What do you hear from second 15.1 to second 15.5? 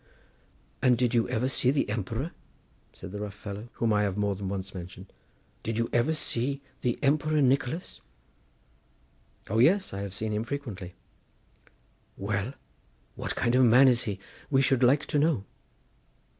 know."